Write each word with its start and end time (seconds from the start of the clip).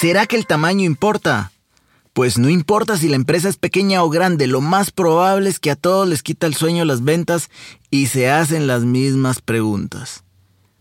¿Será 0.00 0.24
que 0.24 0.36
el 0.36 0.46
tamaño 0.46 0.86
importa? 0.86 1.52
Pues 2.14 2.38
no 2.38 2.48
importa 2.48 2.96
si 2.96 3.06
la 3.10 3.16
empresa 3.16 3.50
es 3.50 3.58
pequeña 3.58 4.02
o 4.02 4.08
grande, 4.08 4.46
lo 4.46 4.62
más 4.62 4.90
probable 4.92 5.50
es 5.50 5.60
que 5.60 5.70
a 5.70 5.76
todos 5.76 6.08
les 6.08 6.22
quita 6.22 6.46
el 6.46 6.54
sueño 6.54 6.86
las 6.86 7.04
ventas 7.04 7.50
y 7.90 8.06
se 8.06 8.30
hacen 8.30 8.66
las 8.66 8.84
mismas 8.84 9.42
preguntas. 9.42 10.24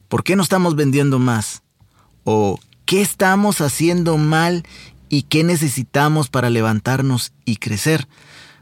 ¿Por 0.07 0.23
qué 0.23 0.37
no 0.37 0.41
estamos 0.41 0.77
vendiendo 0.77 1.19
más? 1.19 1.63
¿O 2.23 2.61
qué 2.85 3.01
estamos 3.01 3.59
haciendo 3.59 4.15
mal 4.15 4.63
y 5.09 5.23
qué 5.23 5.43
necesitamos 5.43 6.29
para 6.29 6.49
levantarnos 6.49 7.33
y 7.43 7.57
crecer? 7.57 8.07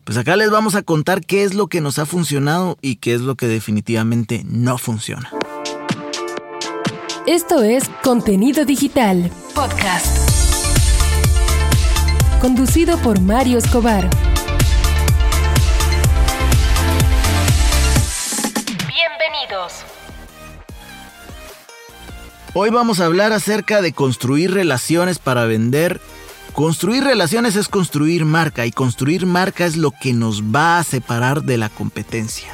Pues 0.05 0.17
acá 0.17 0.35
les 0.37 0.49
vamos 0.49 0.73
a 0.73 0.81
contar 0.81 1.21
qué 1.23 1.43
es 1.43 1.53
lo 1.53 1.67
que 1.67 1.81
nos 1.81 1.99
ha 1.99 2.07
funcionado 2.07 2.79
y 2.81 2.95
qué 2.95 3.13
es 3.13 3.21
lo 3.21 3.35
que 3.35 3.47
definitivamente 3.47 4.43
no 4.49 4.79
funciona. 4.79 5.29
Esto 7.27 7.61
es 7.61 7.83
Contenido 8.01 8.65
Digital 8.65 9.29
Podcast. 9.53 10.26
Conducido 12.39 12.99
por 12.99 13.19
Mario 13.19 13.57
Escobar. 13.57 14.07
Bienvenidos. 18.87 19.83
Hoy 22.53 22.69
vamos 22.69 22.99
a 22.99 23.05
hablar 23.07 23.33
acerca 23.33 23.81
de 23.81 23.91
construir 23.91 24.53
relaciones 24.53 25.17
para 25.17 25.45
vender. 25.45 25.99
Construir 26.53 27.03
relaciones 27.03 27.55
es 27.55 27.67
construir 27.69 28.23
marca 28.23 28.67
y 28.67 28.71
construir 28.71 29.25
marca 29.25 29.65
es 29.65 29.75
lo 29.75 29.89
que 29.89 30.13
nos 30.13 30.43
va 30.43 30.77
a 30.77 30.83
separar 30.83 31.41
de 31.41 31.57
la 31.57 31.69
competencia. 31.69 32.49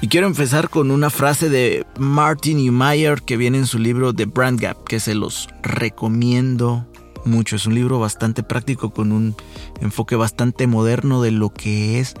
Y 0.00 0.08
quiero 0.08 0.26
empezar 0.26 0.70
con 0.70 0.90
una 0.90 1.10
frase 1.10 1.50
de 1.50 1.84
Martin 1.98 2.58
Neumeyer 2.58 3.20
que 3.20 3.36
viene 3.36 3.58
en 3.58 3.66
su 3.66 3.78
libro 3.78 4.14
The 4.14 4.24
Brand 4.24 4.58
Gap, 4.58 4.84
que 4.84 5.00
se 5.00 5.14
los 5.14 5.48
recomiendo 5.62 6.86
mucho. 7.26 7.56
Es 7.56 7.66
un 7.66 7.74
libro 7.74 7.98
bastante 7.98 8.42
práctico 8.42 8.90
con 8.90 9.12
un 9.12 9.34
enfoque 9.80 10.16
bastante 10.16 10.66
moderno 10.66 11.22
de 11.22 11.30
lo 11.30 11.50
que 11.50 12.00
es 12.00 12.14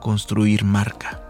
construir 0.00 0.64
marca. 0.64 1.22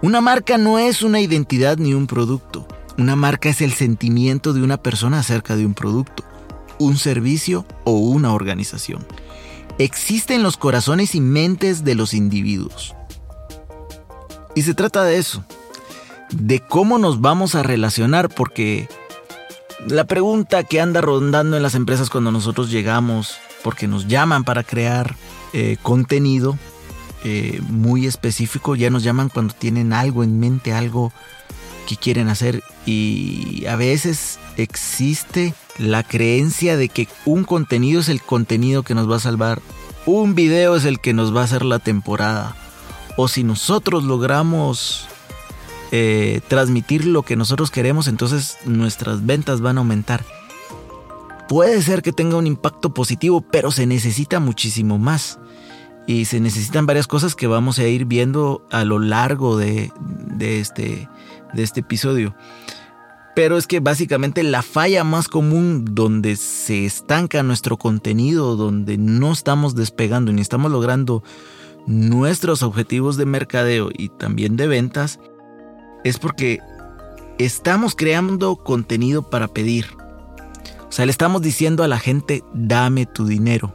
Una 0.00 0.20
marca 0.20 0.58
no 0.58 0.78
es 0.78 1.02
una 1.02 1.20
identidad 1.20 1.78
ni 1.78 1.94
un 1.94 2.06
producto. 2.06 2.66
Una 2.98 3.16
marca 3.16 3.48
es 3.48 3.60
el 3.60 3.72
sentimiento 3.72 4.52
de 4.52 4.62
una 4.62 4.76
persona 4.76 5.20
acerca 5.20 5.56
de 5.56 5.66
un 5.66 5.74
producto, 5.74 6.24
un 6.78 6.96
servicio 6.96 7.66
o 7.84 7.92
una 7.92 8.32
organización. 8.32 9.06
Existe 9.78 10.34
en 10.34 10.42
los 10.42 10.56
corazones 10.56 11.14
y 11.14 11.20
mentes 11.20 11.84
de 11.84 11.94
los 11.94 12.14
individuos. 12.14 12.94
Y 14.54 14.62
se 14.62 14.74
trata 14.74 15.04
de 15.04 15.18
eso, 15.18 15.44
de 16.30 16.60
cómo 16.60 16.98
nos 16.98 17.20
vamos 17.20 17.54
a 17.54 17.62
relacionar, 17.62 18.28
porque 18.28 18.88
la 19.86 20.04
pregunta 20.04 20.64
que 20.64 20.80
anda 20.80 21.00
rondando 21.00 21.56
en 21.56 21.62
las 21.62 21.74
empresas 21.74 22.10
cuando 22.10 22.32
nosotros 22.32 22.70
llegamos, 22.70 23.38
porque 23.62 23.86
nos 23.86 24.08
llaman 24.08 24.44
para 24.44 24.64
crear 24.64 25.16
eh, 25.52 25.76
contenido 25.82 26.58
eh, 27.24 27.60
muy 27.68 28.06
específico, 28.06 28.76
ya 28.76 28.90
nos 28.90 29.02
llaman 29.02 29.28
cuando 29.28 29.54
tienen 29.54 29.92
algo 29.92 30.24
en 30.24 30.38
mente, 30.40 30.72
algo 30.72 31.12
que 31.86 31.96
quieren 31.96 32.28
hacer. 32.28 32.62
Y 32.86 33.66
a 33.66 33.76
veces 33.76 34.38
existe 34.56 35.54
la 35.78 36.02
creencia 36.02 36.76
de 36.76 36.88
que 36.88 37.08
un 37.24 37.44
contenido 37.44 38.00
es 38.00 38.08
el 38.08 38.20
contenido 38.20 38.82
que 38.82 38.94
nos 38.94 39.10
va 39.10 39.16
a 39.16 39.20
salvar, 39.20 39.60
un 40.06 40.34
video 40.34 40.74
es 40.76 40.84
el 40.84 41.00
que 41.00 41.12
nos 41.12 41.34
va 41.34 41.42
a 41.42 41.44
hacer 41.44 41.64
la 41.64 41.78
temporada. 41.78 42.56
O 43.16 43.28
si 43.28 43.42
nosotros 43.42 44.04
logramos 44.04 45.08
eh, 45.90 46.40
transmitir 46.48 47.06
lo 47.06 47.22
que 47.22 47.36
nosotros 47.36 47.70
queremos, 47.70 48.08
entonces 48.08 48.58
nuestras 48.66 49.24
ventas 49.24 49.60
van 49.60 49.78
a 49.78 49.80
aumentar. 49.80 50.24
Puede 51.48 51.80
ser 51.80 52.02
que 52.02 52.12
tenga 52.12 52.36
un 52.36 52.46
impacto 52.46 52.92
positivo, 52.92 53.40
pero 53.40 53.70
se 53.70 53.86
necesita 53.86 54.38
muchísimo 54.38 54.98
más. 54.98 55.38
Y 56.06 56.26
se 56.26 56.40
necesitan 56.40 56.86
varias 56.86 57.06
cosas 57.06 57.34
que 57.34 57.46
vamos 57.46 57.78
a 57.78 57.86
ir 57.86 58.04
viendo 58.04 58.66
a 58.70 58.84
lo 58.84 58.98
largo 58.98 59.56
de, 59.56 59.90
este, 60.40 61.08
de 61.54 61.62
este 61.62 61.80
episodio. 61.80 62.34
Pero 63.34 63.56
es 63.56 63.66
que 63.66 63.80
básicamente 63.80 64.42
la 64.42 64.62
falla 64.62 65.04
más 65.04 65.28
común 65.28 65.86
donde 65.94 66.36
se 66.36 66.84
estanca 66.84 67.42
nuestro 67.42 67.78
contenido, 67.78 68.56
donde 68.56 68.98
no 68.98 69.32
estamos 69.32 69.74
despegando 69.74 70.32
ni 70.32 70.42
estamos 70.42 70.70
logrando 70.70 71.22
nuestros 71.86 72.62
objetivos 72.62 73.16
de 73.16 73.24
mercadeo 73.24 73.90
y 73.96 74.10
también 74.10 74.56
de 74.56 74.66
ventas 74.66 75.20
es 76.08 76.18
porque 76.18 76.60
estamos 77.38 77.94
creando 77.94 78.56
contenido 78.56 79.28
para 79.28 79.48
pedir. 79.48 79.86
O 80.88 80.92
sea, 80.92 81.04
le 81.04 81.10
estamos 81.10 81.42
diciendo 81.42 81.84
a 81.84 81.88
la 81.88 81.98
gente, 81.98 82.42
dame 82.54 83.06
tu 83.06 83.26
dinero. 83.26 83.74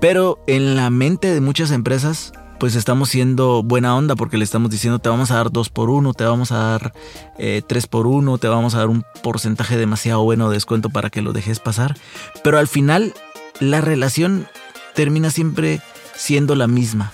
Pero 0.00 0.38
en 0.46 0.76
la 0.76 0.90
mente 0.90 1.32
de 1.32 1.40
muchas 1.40 1.70
empresas, 1.70 2.32
pues 2.60 2.74
estamos 2.74 3.08
siendo 3.08 3.62
buena 3.62 3.96
onda 3.96 4.14
porque 4.14 4.36
le 4.36 4.44
estamos 4.44 4.70
diciendo, 4.70 4.98
te 4.98 5.08
vamos 5.08 5.30
a 5.30 5.36
dar 5.36 5.50
dos 5.50 5.70
por 5.70 5.88
uno, 5.88 6.12
te 6.12 6.24
vamos 6.24 6.52
a 6.52 6.58
dar 6.58 6.92
eh, 7.38 7.62
tres 7.66 7.86
por 7.86 8.06
uno, 8.06 8.36
te 8.36 8.48
vamos 8.48 8.74
a 8.74 8.78
dar 8.78 8.88
un 8.88 9.04
porcentaje 9.22 9.78
demasiado 9.78 10.22
bueno 10.22 10.50
de 10.50 10.56
descuento 10.56 10.90
para 10.90 11.08
que 11.08 11.22
lo 11.22 11.32
dejes 11.32 11.60
pasar. 11.60 11.96
Pero 12.42 12.58
al 12.58 12.68
final, 12.68 13.14
la 13.60 13.80
relación 13.80 14.46
termina 14.94 15.30
siempre 15.30 15.80
siendo 16.14 16.54
la 16.54 16.66
misma 16.66 17.10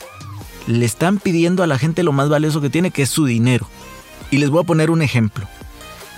le 0.67 0.85
están 0.85 1.19
pidiendo 1.19 1.63
a 1.63 1.67
la 1.67 1.79
gente 1.79 2.03
lo 2.03 2.13
más 2.13 2.29
valioso 2.29 2.61
que 2.61 2.71
tiene, 2.71 2.91
que 2.91 3.03
es 3.03 3.11
su 3.11 3.27
dinero. 3.27 3.69
Y 4.31 4.39
les 4.39 4.51
voy 4.51 4.63
a 4.63 4.67
poner 4.67 4.91
un 4.91 5.03
ejemplo. 5.03 5.49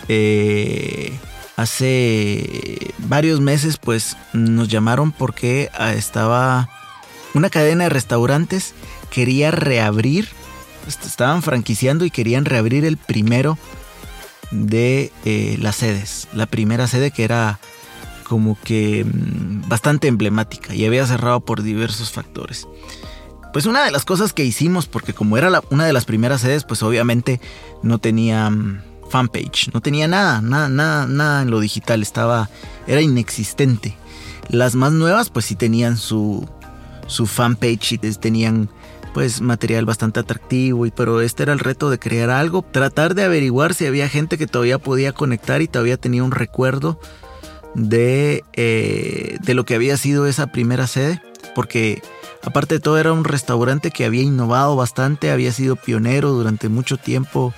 Eh, 0.09 1.13
hace 1.57 2.93
varios 2.99 3.41
meses 3.41 3.77
pues 3.77 4.17
nos 4.33 4.69
llamaron 4.69 5.13
porque 5.13 5.71
ah, 5.75 5.93
estaba 5.93 6.69
una 7.35 7.51
cadena 7.51 7.85
de 7.85 7.91
restaurantes 7.91 8.75
quería 9.11 9.51
reabrir, 9.51 10.29
estaban 10.89 11.43
franquiciando 11.43 12.05
y 12.05 12.11
querían 12.11 12.45
reabrir 12.45 12.85
el 12.85 12.97
primero 12.97 13.59
de 14.51 15.13
eh, 15.25 15.57
las 15.61 15.77
sedes. 15.77 16.29
La 16.33 16.47
primera 16.47 16.87
sede 16.87 17.11
que 17.11 17.25
era 17.25 17.61
como 18.25 18.59
que 18.65 19.05
mm, 19.05 19.69
bastante 19.69 20.09
emblemática 20.09 20.75
y 20.75 20.87
había 20.87 21.07
cerrado 21.07 21.41
por 21.41 21.63
diversos 21.63 22.11
factores. 22.11 22.67
Pues 23.53 23.67
una 23.67 23.85
de 23.85 23.91
las 23.91 24.05
cosas 24.05 24.33
que 24.33 24.45
hicimos, 24.45 24.87
porque 24.87 25.13
como 25.13 25.37
era 25.37 25.63
una 25.71 25.85
de 25.85 25.93
las 25.93 26.07
primeras 26.07 26.41
sedes, 26.41 26.65
pues 26.65 26.83
obviamente 26.83 27.41
no 27.83 27.99
tenía 27.99 28.49
mm, 28.49 28.81
fanpage, 29.11 29.71
no 29.75 29.81
tenía 29.81 30.09
nada, 30.09 30.41
nada, 30.41 30.69
nada, 30.69 31.07
nada 31.07 31.43
en 31.43 31.51
lo 31.51 31.61
digital, 31.61 32.03
estaba, 32.03 32.49
era 32.87 33.03
inexistente. 33.03 33.97
Las 34.49 34.75
más 34.75 34.93
nuevas 34.93 35.29
pues 35.29 35.45
sí 35.45 35.55
tenían 35.55 35.99
su, 35.99 36.49
su 37.07 37.27
fanpage 37.27 37.93
y 37.93 37.99
tenían 37.99 38.71
pues 39.13 39.43
material 39.43 39.85
bastante 39.85 40.21
atractivo, 40.21 40.87
pero 40.97 41.21
este 41.21 41.43
era 41.43 41.53
el 41.53 41.59
reto 41.59 41.91
de 41.91 41.99
crear 41.99 42.31
algo, 42.31 42.63
tratar 42.63 43.15
de 43.15 43.25
averiguar 43.25 43.75
si 43.75 43.85
había 43.87 44.09
gente 44.09 44.39
que 44.39 44.47
todavía 44.47 44.79
podía 44.79 45.13
conectar 45.13 45.61
y 45.61 45.69
todavía 45.69 45.99
tenía 45.99 46.25
un 46.25 46.33
recuerdo 46.33 46.99
de, 47.75 48.45
eh, 48.55 49.37
de 49.43 49.55
lo 49.55 49.65
que 49.65 49.75
había 49.75 49.97
sido 49.99 50.27
esa 50.27 50.47
primera 50.47 50.87
sede, 50.87 51.21
porque 51.55 52.03
Aparte 52.45 52.75
de 52.75 52.81
todo 52.81 52.99
era 52.99 53.13
un 53.13 53.25
restaurante 53.25 53.91
que 53.91 54.05
había 54.05 54.23
innovado 54.23 54.77
bastante, 54.77 55.31
había 55.31 55.53
sido 55.53 55.77
pionero 55.77 56.31
durante 56.33 56.69
mucho 56.69 56.97
tiempo. 56.97 57.55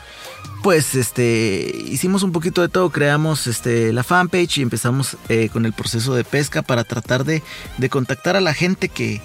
Pues 0.63 0.95
este 0.95 1.75
hicimos 1.87 2.23
un 2.23 2.33
poquito 2.33 2.63
de 2.63 2.69
todo, 2.69 2.91
creamos 2.91 3.47
este, 3.47 3.93
la 3.93 4.03
fanpage 4.03 4.59
y 4.59 4.63
empezamos 4.63 5.17
eh, 5.29 5.49
con 5.53 5.67
el 5.67 5.73
proceso 5.73 6.15
de 6.15 6.25
pesca 6.25 6.63
para 6.63 6.85
tratar 6.85 7.25
de, 7.25 7.43
de 7.79 7.89
contactar 7.89 8.37
a 8.37 8.41
la 8.41 8.55
gente 8.55 8.89
que, 8.89 9.21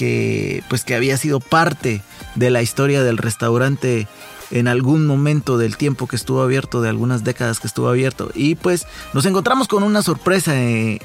que, 0.00 0.62
pues, 0.70 0.84
que 0.84 0.94
había 0.94 1.18
sido 1.18 1.40
parte 1.40 2.02
de 2.34 2.48
la 2.48 2.62
historia 2.62 3.02
del 3.02 3.18
restaurante 3.18 4.08
en 4.50 4.66
algún 4.68 5.06
momento 5.06 5.58
del 5.58 5.76
tiempo 5.76 6.06
que 6.06 6.16
estuvo 6.16 6.42
abierto, 6.42 6.80
de 6.80 6.88
algunas 6.88 7.22
décadas 7.22 7.60
que 7.60 7.66
estuvo 7.66 7.88
abierto. 7.88 8.30
Y 8.34 8.54
pues 8.54 8.86
nos 9.12 9.26
encontramos 9.26 9.68
con 9.68 9.82
una 9.82 10.02
sorpresa. 10.02 10.56
Eh, 10.56 11.00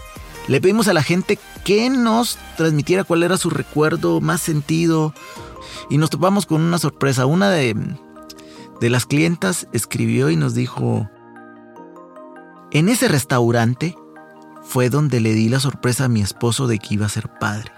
le 0.48 0.62
pedimos 0.62 0.88
a 0.88 0.94
la 0.94 1.04
gente 1.04 1.40
que 1.64 1.90
nos 1.90 2.38
transmitiera 2.56 3.04
cuál 3.04 3.24
era 3.24 3.38
su 3.38 3.50
recuerdo 3.50 4.22
más 4.22 4.42
sentido. 4.42 5.14
Y 5.90 5.98
nos 5.98 6.10
topamos 6.10 6.46
con 6.46 6.62
una 6.62 6.78
sorpresa. 6.78 7.26
Una 7.26 7.50
de, 7.50 7.76
de 8.80 8.90
las 8.90 9.06
clientas 9.06 9.68
escribió 9.74 10.30
y 10.30 10.36
nos 10.36 10.54
dijo, 10.54 11.10
en 12.72 12.90
ese 12.90 13.08
restaurante 13.08 13.96
fue 14.64 14.90
donde 14.90 15.20
le 15.20 15.34
di 15.34 15.50
la 15.50 15.60
sorpresa 15.60 16.06
a 16.06 16.10
mi 16.10 16.22
esposo 16.22 16.68
de 16.68 16.80
que 16.80 16.94
iba 16.94 17.06
a 17.06 17.10
ser 17.10 17.30
padre. 17.40 17.72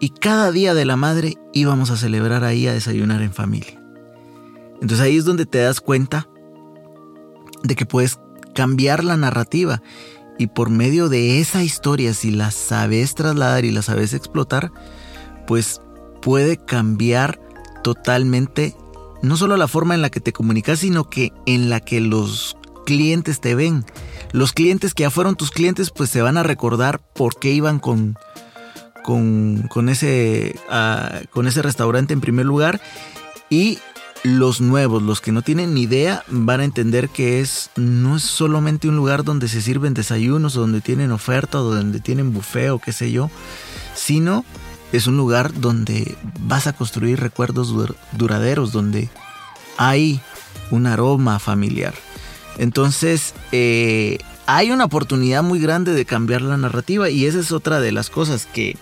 Y 0.00 0.10
cada 0.10 0.52
día 0.52 0.74
de 0.74 0.84
la 0.84 0.96
madre 0.96 1.36
íbamos 1.52 1.90
a 1.90 1.96
celebrar 1.96 2.44
ahí 2.44 2.66
a 2.66 2.72
desayunar 2.72 3.22
en 3.22 3.32
familia. 3.32 3.80
Entonces 4.74 5.00
ahí 5.00 5.16
es 5.16 5.24
donde 5.24 5.46
te 5.46 5.58
das 5.58 5.80
cuenta 5.80 6.28
de 7.64 7.74
que 7.74 7.84
puedes 7.84 8.20
cambiar 8.54 9.02
la 9.02 9.16
narrativa 9.16 9.82
y 10.38 10.46
por 10.46 10.70
medio 10.70 11.08
de 11.08 11.40
esa 11.40 11.62
historia, 11.64 12.14
si 12.14 12.30
la 12.30 12.50
sabes 12.50 13.14
trasladar 13.14 13.64
y 13.64 13.70
la 13.70 13.82
sabes 13.82 14.14
explotar, 14.14 14.72
pues 15.46 15.80
puede 16.22 16.56
cambiar 16.56 17.40
totalmente 17.82 18.74
no 19.22 19.36
solo 19.36 19.56
la 19.56 19.68
forma 19.68 19.94
en 19.94 20.02
la 20.02 20.10
que 20.10 20.20
te 20.20 20.32
comunicas, 20.32 20.80
sino 20.80 21.10
que 21.10 21.32
en 21.46 21.70
la 21.70 21.80
que 21.80 22.00
los 22.00 22.56
clientes 22.86 23.40
te 23.40 23.54
ven. 23.54 23.84
los 24.32 24.52
clientes 24.52 24.94
que 24.94 25.02
ya 25.02 25.10
fueron 25.10 25.36
tus 25.36 25.50
clientes, 25.50 25.90
pues 25.90 26.10
se 26.10 26.22
van 26.22 26.36
a 26.36 26.42
recordar 26.42 27.00
por 27.00 27.38
qué 27.38 27.50
iban 27.50 27.78
con, 27.78 28.16
con, 29.02 29.88
ese, 29.88 30.54
ah, 30.70 31.20
con 31.30 31.46
ese 31.46 31.62
restaurante 31.62 32.12
en 32.12 32.20
primer 32.20 32.46
lugar. 32.46 32.80
Y 33.50 33.78
los 34.24 34.60
nuevos, 34.60 35.02
los 35.02 35.20
que 35.20 35.32
no 35.32 35.42
tienen 35.42 35.74
ni 35.74 35.82
idea, 35.82 36.24
van 36.28 36.60
a 36.60 36.64
entender 36.64 37.08
que 37.08 37.40
es 37.40 37.70
no 37.76 38.16
es 38.16 38.22
solamente 38.22 38.88
un 38.88 38.96
lugar 38.96 39.24
donde 39.24 39.48
se 39.48 39.62
sirven 39.62 39.94
desayunos, 39.94 40.56
o 40.56 40.60
donde 40.60 40.80
tienen 40.80 41.12
oferta, 41.12 41.60
o 41.60 41.74
donde 41.74 42.00
tienen 42.00 42.32
buffet 42.32 42.70
o 42.70 42.78
qué 42.78 42.92
sé 42.92 43.10
yo, 43.12 43.30
sino 43.94 44.44
es 44.92 45.06
un 45.06 45.16
lugar 45.16 45.52
donde 45.60 46.16
vas 46.40 46.66
a 46.66 46.72
construir 46.72 47.20
recuerdos 47.20 47.74
duraderos, 48.12 48.72
donde 48.72 49.08
hay 49.76 50.20
un 50.70 50.86
aroma 50.86 51.38
familiar. 51.38 51.94
Entonces, 52.58 53.34
eh, 53.52 54.18
hay 54.46 54.70
una 54.70 54.86
oportunidad 54.86 55.42
muy 55.42 55.60
grande 55.60 55.92
de 55.92 56.04
cambiar 56.04 56.42
la 56.42 56.56
narrativa 56.56 57.10
y 57.10 57.26
esa 57.26 57.38
es 57.38 57.52
otra 57.52 57.80
de 57.80 57.92
las 57.92 58.10
cosas 58.10 58.46
que 58.46 58.76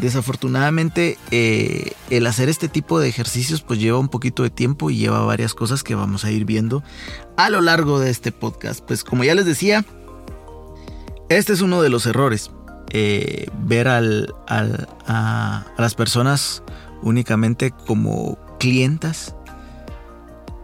desafortunadamente 0.00 1.18
eh, 1.30 1.92
el 2.08 2.26
hacer 2.26 2.48
este 2.48 2.68
tipo 2.68 2.98
de 2.98 3.08
ejercicios 3.08 3.62
pues 3.62 3.78
lleva 3.78 3.98
un 3.98 4.08
poquito 4.08 4.42
de 4.42 4.50
tiempo 4.50 4.90
y 4.90 4.96
lleva 4.96 5.24
varias 5.24 5.54
cosas 5.54 5.82
que 5.82 5.94
vamos 5.94 6.24
a 6.24 6.30
ir 6.30 6.44
viendo 6.44 6.82
a 7.36 7.50
lo 7.50 7.60
largo 7.60 8.00
de 8.00 8.10
este 8.10 8.32
podcast. 8.32 8.80
Pues 8.84 9.04
como 9.04 9.24
ya 9.24 9.34
les 9.34 9.44
decía, 9.44 9.84
este 11.28 11.52
es 11.52 11.60
uno 11.60 11.82
de 11.82 11.90
los 11.90 12.06
errores. 12.06 12.50
Eh, 12.92 13.46
ver 13.62 13.86
al, 13.86 14.34
a, 14.48 15.64
las 15.78 15.94
personas 15.94 16.64
únicamente 17.02 17.70
como 17.70 18.36
clientas 18.58 19.36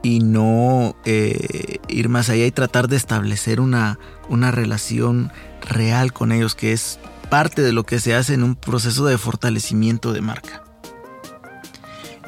y 0.03 0.19
no 0.19 0.97
eh, 1.05 1.79
ir 1.87 2.09
más 2.09 2.29
allá 2.29 2.47
y 2.47 2.51
tratar 2.51 2.89
de 2.89 2.97
establecer 2.97 3.61
una, 3.61 4.01
una 4.29 4.51
relación 4.51 5.31
real 5.69 6.13
con 6.13 6.33
ellos, 6.33 6.57
que 6.57 6.73
es 6.73 6.99
parte 7.29 7.63
de 7.63 7.73
lo 7.73 7.85
que 7.85 8.01
se 8.01 8.15
hace 8.15 8.35
en 8.35 8.43
un 8.43 8.57
proceso 8.57 9.07
de 9.07 9.19
fortalecimiento 9.19 10.13
de 10.13 10.21
marca. 10.21 10.63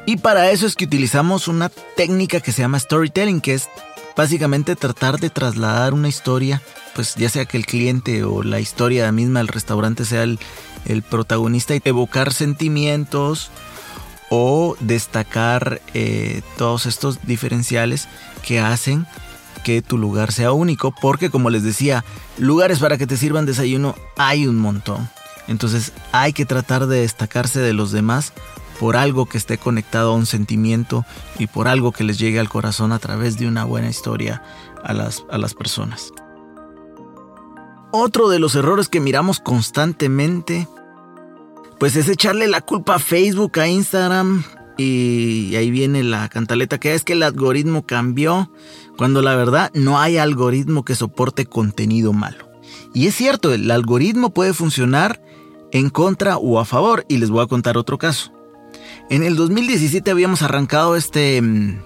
Y 0.05 0.17
para 0.17 0.49
eso 0.51 0.65
es 0.65 0.75
que 0.75 0.85
utilizamos 0.85 1.47
una 1.47 1.69
técnica 1.69 2.39
que 2.39 2.51
se 2.51 2.61
llama 2.61 2.79
storytelling, 2.79 3.41
que 3.41 3.53
es 3.53 3.69
básicamente 4.15 4.75
tratar 4.75 5.19
de 5.19 5.29
trasladar 5.29 5.93
una 5.93 6.07
historia 6.07 6.61
pues 6.99 7.15
ya 7.15 7.29
sea 7.29 7.45
que 7.45 7.55
el 7.55 7.65
cliente 7.65 8.25
o 8.25 8.43
la 8.43 8.59
historia 8.59 9.09
misma 9.13 9.39
del 9.39 9.47
restaurante 9.47 10.03
sea 10.03 10.23
el, 10.23 10.37
protagonista 11.09 11.73
y 11.73 11.81
evocar 11.85 12.33
sentimientos 12.33 13.51
o 14.29 14.75
destacar 14.81 15.81
eh, 15.93 16.41
todos 16.57 16.85
estos 16.85 17.25
diferenciales 17.25 18.09
que 18.45 18.59
hacen 18.59 19.07
que 19.63 19.81
tu 19.81 19.97
lugar 19.97 20.31
sea 20.31 20.51
único, 20.51 20.93
porque 21.01 21.29
como 21.29 21.49
les 21.49 21.63
decía, 21.63 22.03
lugares 22.37 22.79
para 22.79 22.97
que 22.97 23.07
te 23.07 23.17
sirvan 23.17 23.45
desayuno 23.45 23.95
hay 24.17 24.47
un 24.47 24.57
montón. 24.57 25.09
Entonces 25.47 25.93
hay 26.11 26.33
que 26.33 26.45
tratar 26.45 26.87
de 26.87 27.01
destacarse 27.01 27.59
de 27.59 27.73
los 27.73 27.91
demás 27.91 28.33
por 28.79 28.95
algo 28.95 29.25
que 29.25 29.37
esté 29.37 29.57
conectado 29.57 30.11
a 30.11 30.15
un 30.15 30.25
sentimiento 30.25 31.05
y 31.37 31.47
por 31.47 31.67
algo 31.67 31.91
que 31.91 32.03
les 32.03 32.17
llegue 32.17 32.39
al 32.39 32.49
corazón 32.49 32.91
a 32.91 32.99
través 32.99 33.37
de 33.37 33.47
una 33.47 33.65
buena 33.65 33.89
historia 33.89 34.41
a 34.83 34.93
las, 34.93 35.25
a 35.29 35.37
las 35.37 35.53
personas. 35.53 36.13
Otro 37.91 38.29
de 38.29 38.39
los 38.39 38.55
errores 38.55 38.87
que 38.87 38.99
miramos 38.99 39.39
constantemente, 39.39 40.67
pues 41.79 41.95
es 41.95 42.07
echarle 42.07 42.47
la 42.47 42.61
culpa 42.61 42.95
a 42.95 42.99
Facebook, 42.99 43.59
a 43.59 43.67
Instagram, 43.67 44.43
y 44.79 45.55
ahí 45.57 45.71
viene 45.71 46.03
la 46.03 46.29
cantaleta 46.29 46.79
que 46.79 46.93
es 46.93 47.03
que 47.03 47.13
el 47.13 47.23
algoritmo 47.23 47.85
cambió, 47.85 48.49
cuando 48.99 49.21
la 49.21 49.33
verdad 49.33 49.71
no 49.73 49.97
hay 49.97 50.17
algoritmo 50.17 50.83
que 50.83 50.93
soporte 50.93 51.45
contenido 51.45 52.11
malo. 52.11 52.49
Y 52.93 53.07
es 53.07 53.15
cierto, 53.15 53.53
el 53.53 53.71
algoritmo 53.71 54.31
puede 54.31 54.53
funcionar 54.53 55.21
en 55.71 55.89
contra 55.89 56.35
o 56.35 56.59
a 56.59 56.65
favor, 56.65 57.05
y 57.07 57.17
les 57.17 57.29
voy 57.29 57.41
a 57.41 57.47
contar 57.47 57.77
otro 57.77 57.97
caso. 57.97 58.33
En 59.09 59.23
el 59.23 59.37
2017 59.37 60.11
habíamos 60.11 60.41
arrancado 60.41 60.97
este 60.97 61.41
mm, 61.41 61.81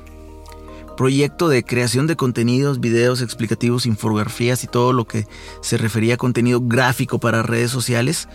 proyecto 0.97 1.49
de 1.49 1.63
creación 1.63 2.07
de 2.07 2.15
contenidos, 2.15 2.79
videos 2.79 3.21
explicativos, 3.21 3.85
infografías 3.85 4.63
y 4.63 4.67
todo 4.67 4.91
lo 4.91 5.05
que 5.05 5.27
se 5.61 5.77
refería 5.77 6.15
a 6.15 6.17
contenido 6.17 6.61
gráfico 6.63 7.19
para 7.19 7.43
redes 7.43 7.69
sociales, 7.69 8.27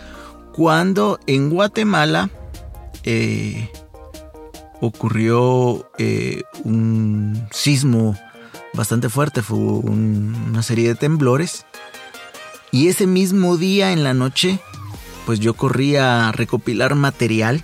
cuando 0.53 1.19
en 1.27 1.49
Guatemala 1.49 2.29
eh, 3.03 3.69
ocurrió 4.79 5.91
eh, 5.97 6.43
un 6.63 7.45
sismo 7.51 8.15
bastante 8.73 9.09
fuerte, 9.09 9.41
fue 9.41 9.57
una 9.57 10.63
serie 10.63 10.87
de 10.87 10.95
temblores, 10.95 11.65
y 12.71 12.87
ese 12.87 13.07
mismo 13.07 13.57
día 13.57 13.91
en 13.91 14.03
la 14.03 14.13
noche, 14.13 14.59
pues 15.25 15.39
yo 15.39 15.53
corrí 15.55 15.95
a 15.95 16.31
recopilar 16.31 16.95
material, 16.95 17.63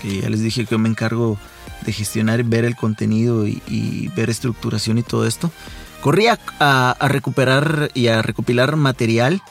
que 0.00 0.20
ya 0.20 0.30
les 0.30 0.40
dije 0.40 0.66
que 0.66 0.78
me 0.78 0.88
encargo 0.88 1.38
de 1.84 1.92
gestionar 1.92 2.42
ver 2.44 2.64
el 2.64 2.76
contenido 2.76 3.46
y, 3.46 4.10
ver 4.16 4.30
estructuración 4.30 4.98
y 4.98 5.02
todo 5.02 5.26
esto, 5.26 5.50
corrí 6.00 6.26
a, 6.26 6.96
recuperar 7.00 7.90
y 7.94 8.08
a 8.08 8.22
recopilar 8.22 8.76
material 8.76 9.42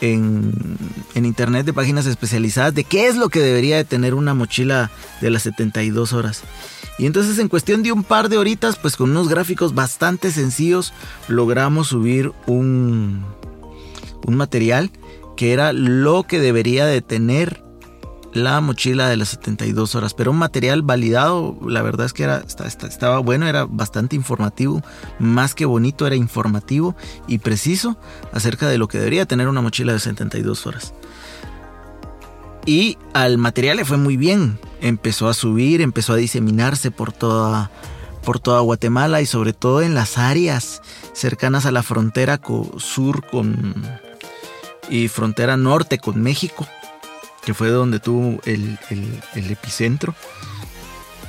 en, 0.00 0.78
internet 1.14 1.66
de 1.66 1.72
páginas 1.72 2.06
especializadas 2.06 2.74
de 2.74 2.84
qué 2.84 3.08
es 3.08 3.16
lo 3.16 3.28
que 3.28 3.40
debería 3.40 3.76
de 3.76 3.84
tener 3.84 4.14
una 4.14 4.34
mochila 4.34 4.90
de 5.20 5.30
las 5.30 5.42
72 5.42 6.12
horas. 6.12 6.42
Y 6.98 7.06
entonces 7.06 7.38
en 7.38 7.48
cuestión 7.48 7.82
de 7.82 7.92
un 7.92 8.02
par 8.02 8.28
de 8.28 8.38
horitas, 8.38 8.76
pues 8.76 8.96
con 8.96 9.10
unos 9.10 9.28
gráficos 9.28 9.74
bastante 9.74 10.32
sencillos, 10.32 10.92
logramos 11.28 11.88
subir 11.88 12.32
un, 12.46 13.24
un 14.26 14.36
material 14.36 14.90
que 15.36 15.52
era 15.52 15.72
lo 15.72 16.24
que 16.24 16.40
debería 16.40 16.86
de 16.86 17.00
tener 17.00 17.62
la 18.32 18.60
mochila 18.60 19.08
de 19.08 19.16
las 19.16 19.30
72 19.30 19.94
horas, 19.94 20.14
pero 20.14 20.30
un 20.30 20.36
material 20.36 20.82
validado, 20.82 21.56
la 21.66 21.82
verdad 21.82 22.06
es 22.06 22.12
que 22.12 22.24
era, 22.24 22.44
estaba 22.66 23.18
bueno, 23.20 23.46
era 23.46 23.64
bastante 23.64 24.16
informativo, 24.16 24.82
más 25.18 25.54
que 25.54 25.64
bonito, 25.64 26.06
era 26.06 26.16
informativo 26.16 26.94
y 27.26 27.38
preciso 27.38 27.96
acerca 28.32 28.68
de 28.68 28.78
lo 28.78 28.88
que 28.88 28.98
debería 28.98 29.26
tener 29.26 29.48
una 29.48 29.62
mochila 29.62 29.92
de 29.92 29.98
72 29.98 30.66
horas. 30.66 30.94
Y 32.66 32.98
al 33.14 33.38
material 33.38 33.78
le 33.78 33.84
fue 33.84 33.96
muy 33.96 34.16
bien, 34.16 34.58
empezó 34.80 35.28
a 35.28 35.34
subir, 35.34 35.80
empezó 35.80 36.14
a 36.14 36.16
diseminarse 36.16 36.90
por 36.90 37.12
toda, 37.12 37.70
por 38.24 38.40
toda 38.40 38.60
Guatemala 38.60 39.20
y 39.20 39.26
sobre 39.26 39.52
todo 39.52 39.82
en 39.82 39.94
las 39.94 40.18
áreas 40.18 40.82
cercanas 41.12 41.66
a 41.66 41.72
la 41.72 41.82
frontera 41.82 42.40
sur 42.78 43.26
con 43.26 43.84
y 44.90 45.08
frontera 45.08 45.56
norte 45.56 45.98
con 45.98 46.22
México 46.22 46.66
que 47.48 47.54
fue 47.54 47.70
donde 47.70 47.98
tuvo 47.98 48.38
el, 48.44 48.78
epicentro. 49.34 50.14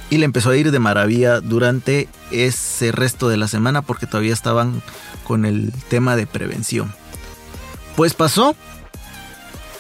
Y 0.10 0.18
le 0.18 0.26
empezó 0.26 0.50
a 0.50 0.58
ir 0.58 0.70
de 0.70 0.78
maravilla 0.78 1.40
durante 1.40 2.10
ese 2.30 2.92
resto 2.92 3.30
de 3.30 3.38
la 3.38 3.48
semana 3.48 3.84
porque 3.84 4.06
todavía 4.06 4.34
estaban 4.34 4.82
con 5.24 5.46
el 5.46 5.72
tema 5.88 6.18
de 6.18 6.28
prevención. 6.28 6.94
Pues 7.96 8.16
pasó 8.16 8.54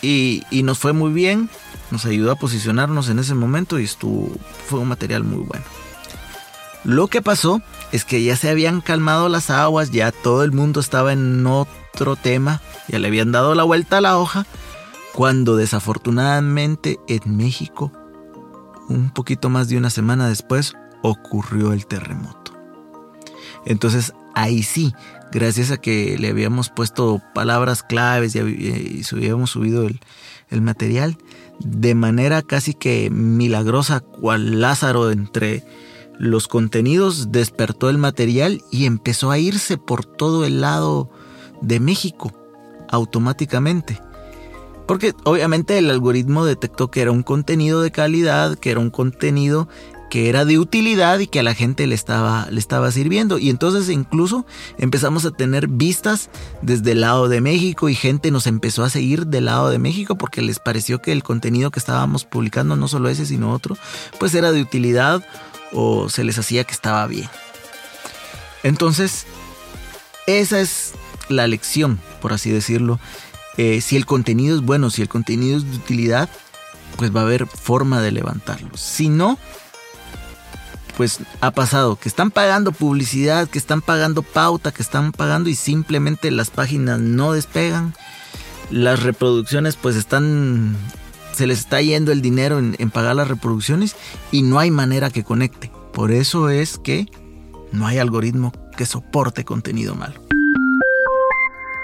y, 0.02 0.44
y, 0.50 0.64
nos 0.64 0.78
fue 0.78 0.94
muy 0.94 1.12
bien, 1.12 1.50
nos 1.92 2.06
ayudó 2.06 2.32
a 2.32 2.36
posicionarnos 2.36 3.10
en 3.10 3.20
ese 3.20 3.36
momento 3.36 3.80
y 3.80 3.84
estuvo, 3.84 4.32
fue 4.68 4.80
un 4.80 4.88
material 4.88 5.24
muy 5.24 5.44
bueno. 5.44 5.66
Lo 6.84 7.08
que 7.08 7.22
pasó 7.22 7.62
es 7.92 8.06
que 8.06 8.24
ya 8.24 8.36
se 8.36 8.50
habían 8.50 8.82
calmado 8.82 9.28
las 9.30 9.50
aguas, 9.50 9.92
ya 9.92 10.12
todo 10.12 10.44
el 10.44 10.52
mundo 10.52 10.80
estaba 10.80 11.12
en 11.12 11.46
otro 11.46 12.16
tema, 12.16 12.62
ya 12.88 13.00
le 13.00 13.08
habían 13.08 13.32
dado 13.32 13.54
la 13.56 13.64
vuelta 13.64 13.98
a 13.98 14.02
la 14.02 14.18
hoja 14.18 14.46
cuando 15.14 15.58
desafortunadamente 15.58 17.00
en 17.08 17.36
México, 17.36 17.92
un 18.88 19.10
poquito 19.10 19.50
más 19.50 19.68
de 19.68 19.78
una 19.78 19.90
semana 19.90 20.30
después, 20.30 20.76
ocurrió 21.02 21.74
el 21.74 21.86
terremoto. 21.86 22.54
Entonces 23.66 24.14
ahí 24.34 24.64
sí, 24.64 24.94
gracias 25.32 25.72
a 25.72 25.78
que 25.78 26.18
le 26.18 26.30
habíamos 26.30 26.70
puesto 26.70 27.22
palabras 27.34 27.84
claves 27.84 28.36
y, 28.36 29.04
habíamos 29.12 29.52
subido 29.52 29.88
el, 29.88 30.00
el 30.50 30.62
material, 30.62 31.18
de 31.60 31.96
manera 31.96 32.42
casi 32.42 32.74
que 32.74 33.10
milagrosa, 33.10 34.00
cual 34.00 34.62
Lázaro 34.62 35.12
entre 35.12 35.64
los 36.20 36.50
contenidos, 36.50 37.32
despertó 37.32 37.90
el 37.90 37.98
material 37.98 38.62
y 38.72 38.86
empezó 38.86 39.32
a 39.32 39.40
irse 39.40 39.78
por 39.78 40.06
todo 40.06 40.46
el 40.46 40.62
lado 40.62 41.10
de 41.62 41.80
México 41.80 42.34
automáticamente. 42.90 44.02
Porque 44.86 45.14
obviamente 45.24 45.78
el 45.78 45.90
algoritmo 45.90 46.46
detectó 46.46 46.92
que 46.92 47.02
era 47.02 47.12
un 47.12 47.24
contenido 47.24 47.82
de 47.82 47.92
calidad, 47.92 48.58
que 48.58 48.72
era 48.72 48.80
un 48.80 48.90
contenido 48.90 49.70
que 50.10 50.30
era 50.30 50.46
de 50.46 50.58
utilidad 50.58 51.20
y 51.20 51.28
que 51.28 51.40
a 51.40 51.44
la 51.44 51.54
gente 51.54 51.86
le 51.88 51.96
estaba, 51.96 52.48
le 52.50 52.60
estaba 52.60 52.92
sirviendo. 52.92 53.38
Y 53.38 53.50
entonces 53.50 53.90
incluso 53.90 54.46
empezamos 54.78 55.26
a 55.26 55.32
tener 55.32 55.68
vistas 55.68 56.30
desde 56.62 56.94
el 56.94 57.02
lado 57.02 57.30
de 57.30 57.42
México 57.42 57.90
y 57.90 57.96
gente 57.96 58.32
nos 58.32 58.48
empezó 58.48 58.84
a 58.84 58.90
seguir 58.90 59.28
del 59.28 59.46
lado 59.46 59.70
de 59.70 59.80
México 59.80 60.18
porque 60.18 60.42
les 60.42 60.60
pareció 60.60 61.02
que 61.02 61.12
el 61.12 61.24
contenido 61.24 61.72
que 61.72 61.80
estábamos 61.80 62.26
publicando, 62.26 62.76
no 62.76 62.88
solo 62.88 63.10
ese 63.10 63.26
sino 63.26 63.54
otro, 63.54 63.78
pues 64.20 64.34
era 64.34 64.52
de 64.52 64.62
utilidad 64.62 65.24
o 65.72 66.10
se 66.10 66.24
les 66.24 66.38
hacía 66.40 66.64
que 66.64 66.74
estaba 66.74 67.06
bien. 67.08 67.30
Entonces, 68.64 69.26
esa 70.28 70.60
es 70.60 70.94
la 71.30 71.48
lección, 71.48 72.00
por 72.22 72.34
así 72.34 72.50
decirlo. 72.50 73.00
Eh, 73.58 73.82
si 73.82 73.96
el 73.96 74.06
contenido 74.06 74.56
es 74.56 74.62
bueno, 74.62 74.90
si 74.90 75.02
el 75.02 75.10
contenido 75.10 75.58
es 75.58 75.70
de 75.70 75.78
utilidad, 75.78 76.30
pues 76.98 77.16
va 77.16 77.22
a 77.22 77.24
haber 77.24 77.48
forma 77.48 78.02
de 78.02 78.12
levantarlo. 78.12 78.70
Si 78.76 79.10
no, 79.10 79.38
pues 81.00 81.20
ha 81.40 81.52
pasado 81.52 81.96
que 81.96 82.10
están 82.10 82.30
pagando 82.30 82.74
publicidad, 82.74 83.48
que 83.48 83.58
están 83.58 83.82
pagando 83.82 84.22
pauta, 84.22 84.74
que 84.74 84.82
están 84.82 85.14
pagando 85.14 85.50
y 85.50 85.56
simplemente 85.56 86.30
las 86.30 86.50
páginas 86.50 87.00
no 87.00 87.32
despegan. 87.32 87.96
Las 88.70 89.02
reproducciones 89.02 89.78
pues 89.78 89.96
están 89.96 90.76
se 91.32 91.48
les 91.48 91.60
está 91.60 91.82
yendo 91.82 92.12
el 92.12 92.22
dinero 92.22 92.60
en, 92.60 92.76
en, 92.80 92.92
pagar 92.92 93.16
las 93.16 93.30
reproducciones 93.30 93.96
y 94.34 94.42
no 94.42 94.60
hay 94.60 94.72
manera 94.72 95.10
que 95.10 95.24
conecte. 95.24 95.72
Por 95.94 96.12
eso 96.12 96.50
es 96.50 96.78
que 96.78 97.06
no 97.72 97.88
hay 97.88 97.98
algoritmo 97.98 98.52
que 98.76 98.86
soporte 98.86 99.46
contenido 99.46 99.96
malo. 99.96 100.22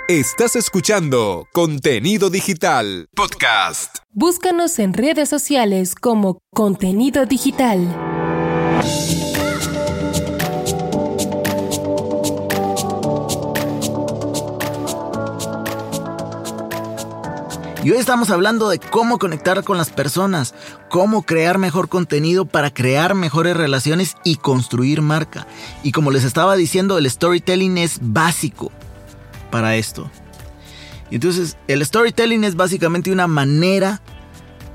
Estás 0.09 0.57
escuchando 0.57 1.47
Contenido 1.53 2.29
Digital 2.29 3.07
Podcast. 3.15 3.99
Búscanos 4.11 4.77
en 4.77 4.93
redes 4.93 5.29
sociales 5.29 5.95
como 5.95 6.39
Contenido 6.53 7.25
Digital. 7.25 8.24
Y 17.85 17.91
hoy 17.91 17.99
estamos 17.99 18.31
hablando 18.31 18.67
de 18.69 18.79
cómo 18.79 19.19
conectar 19.19 19.63
con 19.63 19.77
las 19.77 19.91
personas, 19.91 20.55
cómo 20.89 21.21
crear 21.21 21.59
mejor 21.59 21.87
contenido 21.87 22.47
para 22.47 22.73
crear 22.73 23.13
mejores 23.13 23.55
relaciones 23.55 24.15
y 24.23 24.37
construir 24.37 25.03
marca. 25.03 25.45
Y 25.83 25.91
como 25.91 26.09
les 26.09 26.23
estaba 26.23 26.55
diciendo, 26.55 26.97
el 26.97 27.07
storytelling 27.07 27.77
es 27.77 27.99
básico 28.01 28.71
para 29.51 29.75
esto. 29.75 30.09
Entonces, 31.11 31.57
el 31.67 31.85
storytelling 31.85 32.43
es 32.43 32.55
básicamente 32.55 33.11
una 33.11 33.27
manera 33.27 34.01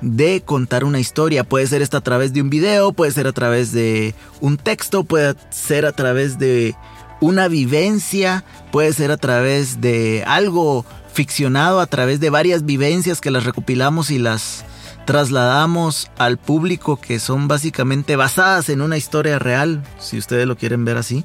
de 0.01 0.43
contar 0.43 0.85
una 0.85 1.01
historia. 1.01 1.43
Puede 1.43 1.67
ser 1.67 1.83
esta 1.83 1.97
a 1.97 2.03
través 2.03 2.33
de 2.33 2.43
un 2.43 2.49
video, 2.49 2.93
puede 2.93 3.11
ser 3.11 3.27
a 3.27 3.33
través 3.33 3.73
de 3.73 4.15
un 4.41 4.57
texto, 4.57 5.03
puede 5.03 5.35
ser 5.51 5.85
a 5.85 5.91
través 5.91 6.39
de 6.39 6.77
una 7.21 7.49
vivencia, 7.49 8.45
puede 8.71 8.93
ser 8.93 9.11
a 9.11 9.17
través 9.17 9.81
de 9.81 10.23
algo 10.29 10.87
ficcionado 11.13 11.81
a 11.81 11.87
través 11.87 12.21
de 12.21 12.31
varias 12.31 12.65
vivencias 12.65 13.21
que 13.21 13.31
las 13.31 13.45
recopilamos 13.45 14.11
y 14.11 14.19
las 14.19 14.65
trasladamos 15.07 16.11
al 16.19 16.39
público 16.39 17.01
que 17.01 17.19
son 17.19 17.49
básicamente 17.49 18.17
basadas 18.17 18.69
en 18.69 18.81
una 18.81 18.97
historia 18.97 19.39
real, 19.39 19.83
si 19.99 20.19
ustedes 20.19 20.47
lo 20.47 20.57
quieren 20.57 20.85
ver 20.85 20.99
así. 20.99 21.25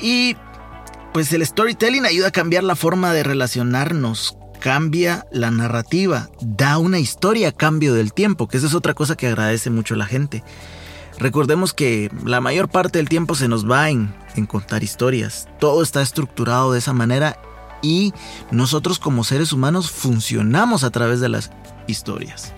Y 0.00 0.36
pues 1.12 1.32
el 1.32 1.46
storytelling 1.46 2.04
ayuda 2.04 2.28
a 2.28 2.32
cambiar 2.32 2.64
la 2.64 2.74
forma 2.74 3.12
de 3.12 3.22
relacionarnos, 3.22 4.36
cambia 4.58 5.26
la 5.30 5.50
narrativa, 5.50 6.30
da 6.40 6.78
una 6.78 6.98
historia 6.98 7.48
a 7.48 7.52
cambio 7.52 7.94
del 7.94 8.12
tiempo, 8.12 8.48
que 8.48 8.56
esa 8.56 8.66
es 8.66 8.74
otra 8.74 8.94
cosa 8.94 9.16
que 9.16 9.28
agradece 9.28 9.70
mucho 9.70 9.94
la 9.94 10.06
gente. 10.06 10.42
Recordemos 11.18 11.72
que 11.74 12.10
la 12.24 12.40
mayor 12.40 12.68
parte 12.68 12.98
del 12.98 13.08
tiempo 13.08 13.34
se 13.34 13.46
nos 13.46 13.70
va 13.70 13.90
en, 13.90 14.12
en 14.34 14.46
contar 14.46 14.82
historias. 14.82 15.46
Todo 15.60 15.82
está 15.82 16.02
estructurado 16.02 16.72
de 16.72 16.80
esa 16.80 16.92
manera 16.92 17.38
y 17.82 18.14
nosotros 18.50 18.98
como 18.98 19.24
seres 19.24 19.52
humanos 19.52 19.90
funcionamos 19.90 20.84
a 20.84 20.90
través 20.90 21.20
de 21.20 21.28
las 21.28 21.50
historias. 21.86 22.52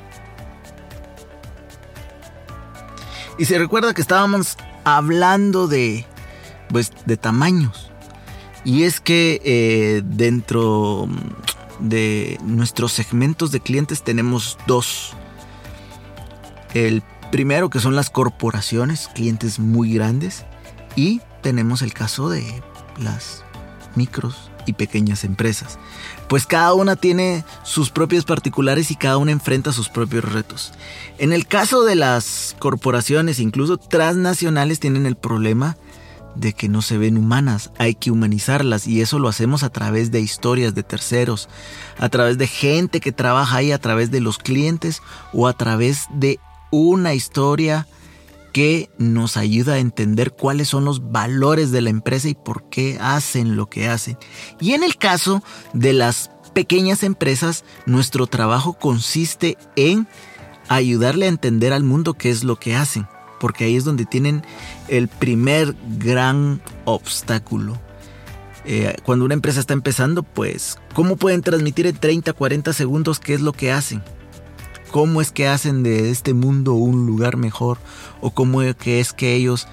Y 3.38 3.46
se 3.46 3.58
recuerda 3.58 3.94
que 3.94 4.02
estábamos 4.02 4.56
hablando 4.84 5.66
de, 5.66 6.06
pues, 6.68 6.92
de 7.04 7.16
tamaños. 7.16 7.90
Y 8.64 8.84
es 8.84 9.00
que 9.00 9.40
eh, 9.44 10.02
dentro 10.04 11.08
de 11.80 12.38
nuestros 12.44 12.92
segmentos 12.92 13.50
de 13.50 13.60
clientes 13.60 14.02
tenemos 14.04 14.56
dos. 14.66 15.14
El 16.74 17.02
primero 17.32 17.70
que 17.70 17.80
son 17.80 17.96
las 17.96 18.10
corporaciones, 18.10 19.08
clientes 19.14 19.58
muy 19.58 19.92
grandes. 19.92 20.44
Y 20.94 21.20
tenemos 21.42 21.82
el 21.82 21.92
caso 21.92 22.28
de 22.28 22.62
las 22.98 23.44
micros 23.96 24.50
y 24.66 24.72
pequeñas 24.72 25.24
empresas, 25.24 25.78
pues 26.28 26.46
cada 26.46 26.74
una 26.74 26.96
tiene 26.96 27.44
sus 27.62 27.90
propios 27.90 28.24
particulares 28.24 28.90
y 28.90 28.96
cada 28.96 29.18
una 29.18 29.32
enfrenta 29.32 29.72
sus 29.72 29.88
propios 29.88 30.24
retos. 30.24 30.72
En 31.18 31.32
el 31.32 31.46
caso 31.46 31.84
de 31.84 31.94
las 31.94 32.56
corporaciones, 32.58 33.40
incluso 33.40 33.76
transnacionales, 33.76 34.80
tienen 34.80 35.06
el 35.06 35.16
problema 35.16 35.76
de 36.34 36.52
que 36.52 36.68
no 36.68 36.82
se 36.82 36.98
ven 36.98 37.16
humanas, 37.16 37.70
hay 37.78 37.94
que 37.94 38.10
humanizarlas 38.10 38.86
y 38.86 39.00
eso 39.00 39.18
lo 39.18 39.28
hacemos 39.28 39.62
a 39.62 39.70
través 39.70 40.10
de 40.10 40.20
historias 40.20 40.74
de 40.74 40.82
terceros, 40.82 41.48
a 41.98 42.08
través 42.08 42.38
de 42.38 42.46
gente 42.46 43.00
que 43.00 43.12
trabaja 43.12 43.58
ahí, 43.58 43.72
a 43.72 43.78
través 43.78 44.10
de 44.10 44.20
los 44.20 44.38
clientes 44.38 45.00
o 45.32 45.46
a 45.46 45.52
través 45.52 46.06
de 46.10 46.40
una 46.70 47.14
historia 47.14 47.86
que 48.54 48.88
nos 48.98 49.36
ayuda 49.36 49.74
a 49.74 49.78
entender 49.78 50.30
cuáles 50.30 50.68
son 50.68 50.84
los 50.84 51.10
valores 51.10 51.72
de 51.72 51.82
la 51.82 51.90
empresa 51.90 52.28
y 52.28 52.36
por 52.36 52.70
qué 52.70 52.96
hacen 53.00 53.56
lo 53.56 53.68
que 53.68 53.88
hacen. 53.88 54.16
Y 54.60 54.74
en 54.74 54.84
el 54.84 54.96
caso 54.96 55.42
de 55.72 55.92
las 55.92 56.30
pequeñas 56.54 57.02
empresas, 57.02 57.64
nuestro 57.84 58.28
trabajo 58.28 58.74
consiste 58.74 59.58
en 59.74 60.06
ayudarle 60.68 61.26
a 61.26 61.30
entender 61.30 61.72
al 61.72 61.82
mundo 61.82 62.14
qué 62.14 62.30
es 62.30 62.44
lo 62.44 62.54
que 62.54 62.76
hacen, 62.76 63.08
porque 63.40 63.64
ahí 63.64 63.74
es 63.74 63.82
donde 63.82 64.06
tienen 64.06 64.44
el 64.86 65.08
primer 65.08 65.74
gran 65.98 66.62
obstáculo. 66.84 67.76
Eh, 68.64 68.94
cuando 69.04 69.24
una 69.24 69.34
empresa 69.34 69.58
está 69.58 69.74
empezando, 69.74 70.22
pues, 70.22 70.78
¿cómo 70.94 71.16
pueden 71.16 71.42
transmitir 71.42 71.88
en 71.88 71.96
30, 71.96 72.32
40 72.32 72.72
segundos 72.72 73.18
qué 73.18 73.34
es 73.34 73.40
lo 73.40 73.52
que 73.52 73.72
hacen? 73.72 74.00
Cómo 74.94 75.20
es 75.20 75.32
que 75.32 75.48
hacen 75.48 75.82
de 75.82 76.12
este 76.12 76.34
mundo 76.34 76.74
un 76.74 77.04
lugar 77.04 77.36
mejor 77.36 77.78
o 78.20 78.30
cómo 78.30 78.62
es 78.62 78.76
que 78.76 79.00
es 79.00 79.12
que 79.12 79.34
ellos 79.34 79.66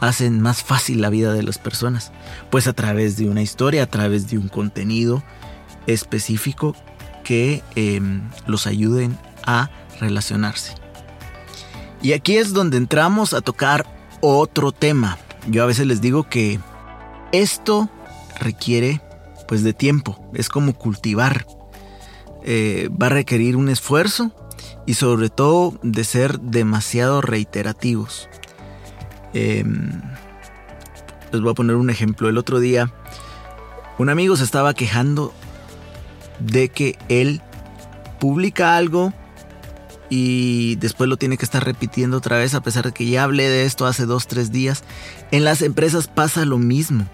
hacen 0.00 0.40
más 0.40 0.62
fácil 0.62 1.02
la 1.02 1.10
vida 1.10 1.34
de 1.34 1.42
las 1.42 1.58
personas. 1.58 2.10
Pues 2.48 2.66
a 2.66 2.72
través 2.72 3.18
de 3.18 3.28
una 3.28 3.42
historia, 3.42 3.82
a 3.82 3.86
través 3.86 4.30
de 4.30 4.38
un 4.38 4.48
contenido 4.48 5.22
específico 5.86 6.74
que 7.22 7.62
em, 7.74 8.22
los 8.46 8.66
ayuden 8.66 9.18
a 9.44 9.68
relacionarse. 10.00 10.74
Y 12.00 12.14
aquí 12.14 12.38
es 12.38 12.54
donde 12.54 12.78
entramos 12.78 13.34
a 13.34 13.42
tocar 13.42 13.84
otro 14.22 14.72
tema. 14.72 15.18
Yo 15.48 15.64
a 15.64 15.66
veces 15.66 15.86
les 15.86 16.00
digo 16.00 16.30
que 16.30 16.60
esto 17.30 17.90
requiere 18.40 19.02
pues 19.46 19.62
de 19.62 19.74
tiempo, 19.74 20.30
es 20.32 20.48
como 20.48 20.72
cultivar. 20.72 21.44
Eh, 22.42 22.88
va 22.90 23.08
a 23.08 23.10
requerir 23.10 23.54
un 23.56 23.68
esfuerzo, 23.68 24.32
y 24.86 24.94
sobre 24.94 25.30
todo 25.30 25.78
de 25.82 26.04
ser 26.04 26.40
demasiado 26.40 27.20
reiterativos. 27.20 28.28
Em, 29.34 30.02
les 31.32 31.40
voy 31.40 31.50
a 31.50 31.54
poner 31.54 31.76
un 31.76 31.90
ejemplo. 31.90 32.28
El 32.28 32.38
otro 32.38 32.60
día 32.60 32.92
un 33.98 34.08
amigo 34.08 34.36
se 34.36 34.44
estaba 34.44 34.74
quejando 34.74 35.32
de 36.40 36.68
que 36.70 36.98
él 37.08 37.40
publica 38.18 38.76
algo 38.76 39.12
y 40.08 40.76
después 40.76 41.08
lo 41.08 41.16
tiene 41.16 41.36
que 41.36 41.44
estar 41.44 41.64
repitiendo 41.64 42.16
otra 42.16 42.36
vez 42.36 42.54
a 42.54 42.62
pesar 42.62 42.84
de 42.84 42.92
que 42.92 43.06
ya 43.06 43.24
hablé 43.24 43.48
de 43.48 43.64
esto 43.64 43.86
hace 43.86 44.06
dos, 44.06 44.26
tres 44.26 44.50
días. 44.50 44.82
En 45.30 45.44
las 45.44 45.62
empresas 45.62 46.08
pasa 46.08 46.44
lo 46.44 46.58
mismo. 46.58 47.06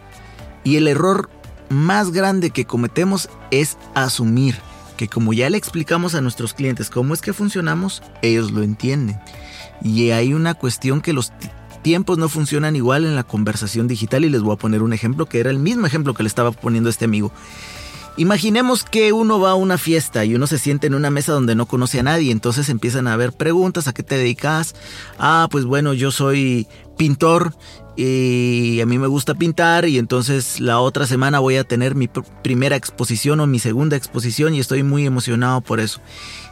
Y 0.64 0.76
el 0.76 0.88
error 0.88 1.30
más 1.68 2.10
grande 2.10 2.50
que 2.50 2.64
cometemos 2.64 3.28
es 3.50 3.76
asumir 3.94 4.56
que 4.98 5.08
como 5.08 5.32
ya 5.32 5.48
le 5.48 5.56
explicamos 5.56 6.14
a 6.14 6.20
nuestros 6.20 6.52
clientes 6.52 6.90
cómo 6.90 7.14
es 7.14 7.22
que 7.22 7.32
funcionamos, 7.32 8.02
ellos 8.20 8.50
lo 8.50 8.62
entienden. 8.62 9.18
Y 9.82 10.10
hay 10.10 10.34
una 10.34 10.52
cuestión 10.52 11.00
que 11.00 11.14
los 11.14 11.32
tiempos 11.82 12.18
no 12.18 12.28
funcionan 12.28 12.76
igual 12.76 13.06
en 13.06 13.14
la 13.14 13.22
conversación 13.22 13.88
digital 13.88 14.24
y 14.24 14.28
les 14.28 14.42
voy 14.42 14.54
a 14.54 14.58
poner 14.58 14.82
un 14.82 14.92
ejemplo 14.92 15.26
que 15.26 15.40
era 15.40 15.50
el 15.50 15.58
mismo 15.58 15.86
ejemplo 15.86 16.12
que 16.12 16.24
le 16.24 16.28
estaba 16.28 16.50
poniendo 16.50 16.90
este 16.90 17.06
amigo. 17.06 17.32
Imaginemos 18.18 18.82
que 18.82 19.12
uno 19.12 19.38
va 19.38 19.52
a 19.52 19.54
una 19.54 19.78
fiesta 19.78 20.24
y 20.24 20.34
uno 20.34 20.48
se 20.48 20.58
siente 20.58 20.88
en 20.88 20.94
una 20.94 21.08
mesa 21.08 21.32
donde 21.32 21.54
no 21.54 21.66
conoce 21.66 22.00
a 22.00 22.02
nadie, 22.02 22.32
entonces 22.32 22.68
empiezan 22.68 23.06
a 23.06 23.12
haber 23.12 23.32
preguntas, 23.32 23.86
¿a 23.86 23.94
qué 23.94 24.02
te 24.02 24.18
dedicas? 24.18 24.74
Ah, 25.20 25.46
pues 25.52 25.64
bueno, 25.64 25.94
yo 25.94 26.10
soy 26.10 26.66
pintor 26.98 27.54
y 27.96 28.80
a 28.80 28.86
mí 28.86 28.98
me 28.98 29.06
gusta 29.08 29.34
pintar 29.34 29.88
y 29.88 29.98
entonces 29.98 30.60
la 30.60 30.78
otra 30.78 31.06
semana 31.06 31.40
voy 31.40 31.56
a 31.56 31.64
tener 31.64 31.94
mi 31.94 32.08
primera 32.42 32.76
exposición 32.76 33.40
o 33.40 33.46
mi 33.46 33.58
segunda 33.58 33.96
exposición 33.96 34.54
y 34.54 34.60
estoy 34.60 34.82
muy 34.82 35.06
emocionado 35.06 35.62
por 35.62 35.80
eso. 35.80 36.00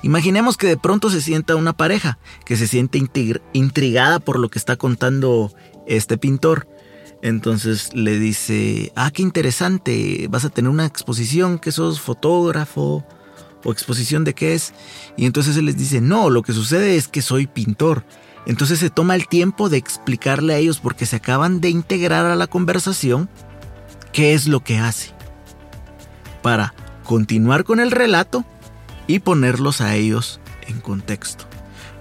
Imaginemos 0.03 0.57
que 0.57 0.67
de 0.67 0.77
pronto 0.77 1.11
se 1.11 1.21
sienta 1.21 1.55
una 1.55 1.73
pareja 1.73 2.19
que 2.45 2.57
se 2.57 2.67
siente 2.67 2.99
intrigada 3.53 4.19
por 4.19 4.41
lo 4.41 4.49
que 4.49 4.59
está 4.59 4.77
contando 4.77 5.53
este 5.87 6.19
pintor. 6.19 6.67
Entonces 7.23 7.95
le 7.95 8.19
dice, 8.19 8.93
ah, 8.97 9.11
qué 9.13 9.23
interesante, 9.23 10.27
vas 10.29 10.45
a 10.45 10.51
tener 10.51 10.71
una 10.71 10.87
exposición, 10.87 11.59
que 11.59 11.71
sos 11.73 12.01
fotógrafo 12.01 13.05
o 13.63 13.73
exposición 13.73 14.25
de 14.25 14.35
qué 14.35 14.55
es. 14.55 14.75
Y 15.17 15.27
entonces 15.27 15.57
él 15.57 15.67
les 15.67 15.77
dice, 15.77 16.01
no, 16.01 16.29
lo 16.29 16.43
que 16.43 16.53
sucede 16.53 16.97
es 16.97 17.07
que 17.07 17.23
soy 17.23 17.47
pintor 17.47 18.05
entonces 18.47 18.79
se 18.79 18.91
toma 18.91 19.17
el 19.17 19.27
tiempo 19.27 19.69
de 19.69 19.77
explicarle 19.77 20.55
a 20.55 20.59
ellos 20.59 20.79
porque 20.79 21.05
se 21.05 21.17
acaban 21.17 21.61
de 21.61 21.69
integrar 21.69 22.27
a 22.27 22.37
la 22.37 22.47
conversación 22.47 23.29
qué 24.13 24.35
es 24.35 24.47
lo 24.47 24.61
que 24.61 24.79
hace. 24.79 25.15
para 26.43 26.75
continuar 27.03 27.65
con 27.65 27.81
el 27.81 27.91
relato 27.91 28.45
y 29.09 29.19
ponerlos 29.19 29.81
a 29.81 29.97
ellos 29.97 30.41
en 30.69 30.81
contexto. 30.81 31.45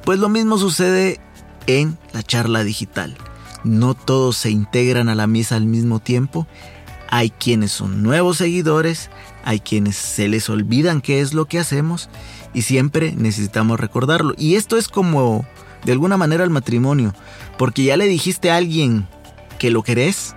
Pues 0.04 0.20
lo 0.20 0.30
mismo 0.30 0.58
sucede 0.60 1.20
en 1.68 1.98
la 2.14 2.22
charla 2.22 2.64
digital. 2.64 3.18
No 3.64 3.96
todos 3.96 4.38
se 4.38 4.52
integran 4.52 5.10
a 5.10 5.16
la 5.16 5.26
misa 5.26 5.56
al 5.56 5.66
mismo 5.66 6.00
tiempo. 6.00 6.48
Hay 7.10 7.32
quienes 7.32 7.72
son 7.72 8.04
nuevos 8.04 8.38
seguidores, 8.38 9.10
hay 9.44 9.60
quienes 9.60 9.96
se 9.96 10.28
les 10.28 10.50
olvidan 10.50 11.02
qué 11.02 11.22
es 11.22 11.34
lo 11.34 11.46
que 11.46 11.60
hacemos 11.60 12.10
y 12.54 12.64
siempre 12.64 13.16
necesitamos 13.16 13.80
recordarlo. 13.80 14.36
Y 14.38 14.56
esto 14.56 14.78
es 14.78 14.88
como 14.88 15.46
de 15.86 15.92
alguna 15.92 16.18
manera 16.18 16.44
el 16.44 16.50
matrimonio, 16.50 17.14
porque 17.58 17.84
ya 17.84 17.98
le 17.98 18.08
dijiste 18.08 18.52
a 18.52 18.58
alguien 18.58 19.08
que 19.60 19.70
lo 19.72 19.84
querés, 19.84 20.36